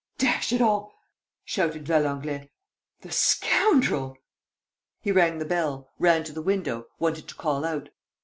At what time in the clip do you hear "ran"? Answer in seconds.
5.99-6.23